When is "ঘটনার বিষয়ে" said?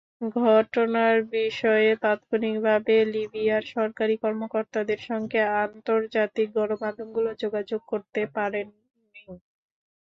0.39-1.89